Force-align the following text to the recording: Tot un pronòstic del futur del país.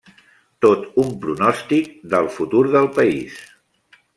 Tot 0.65 0.87
un 1.03 1.11
pronòstic 1.25 1.91
del 2.15 2.31
futur 2.39 2.63
del 2.77 2.89
país. 2.99 3.41